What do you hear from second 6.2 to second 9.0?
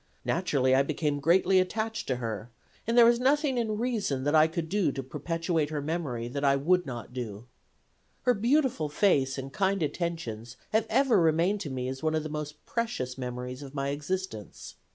that I would not do. Her beautiful